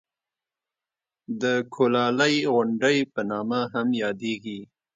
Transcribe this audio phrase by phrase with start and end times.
[1.41, 1.43] د
[1.75, 4.59] کولالۍ غونډۍ په نامه هم یادېږي.